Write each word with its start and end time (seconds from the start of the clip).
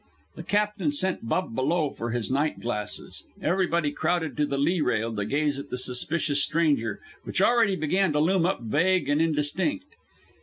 The 0.35 0.41
captain 0.41 0.91
sent 0.91 1.29
Bub 1.29 1.53
below 1.53 1.91
for 1.91 2.09
his 2.09 2.31
night 2.31 2.59
glasses. 2.59 3.23
Everybody 3.39 3.91
crowded 3.91 4.35
to 4.37 4.47
the 4.47 4.57
lee 4.57 4.81
rail 4.81 5.15
to 5.15 5.25
gaze 5.25 5.59
at 5.59 5.69
the 5.69 5.77
suspicious 5.77 6.41
stranger, 6.41 6.99
which 7.23 7.39
already 7.39 7.75
began 7.75 8.11
to 8.13 8.19
loom 8.19 8.43
up 8.43 8.61
vague 8.63 9.07
and 9.09 9.21
indistinct. 9.21 9.85